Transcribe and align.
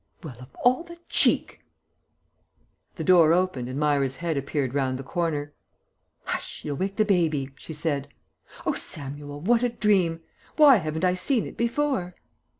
"Well, 0.23 0.35
of 0.39 0.55
all 0.63 0.81
the 0.81 0.97
cheek" 1.09 1.63
The 2.95 3.03
door 3.03 3.33
opened 3.33 3.69
and 3.69 3.79
Myra's 3.79 4.15
head 4.15 4.35
appeared 4.35 4.73
round 4.73 4.97
the 4.97 5.03
corner. 5.03 5.53
"Hush! 6.25 6.65
you'll 6.65 6.77
wake 6.77 6.95
the 6.95 7.05
baby," 7.05 7.51
she 7.55 7.73
said. 7.73 8.07
"Oh, 8.65 8.73
Samuel, 8.73 9.41
what 9.41 9.61
a 9.61 9.69
dream! 9.69 10.21
Why 10.57 10.77
haven't 10.77 11.05
I 11.05 11.13
seen 11.13 11.45
it 11.45 11.55
before?" 11.55 12.15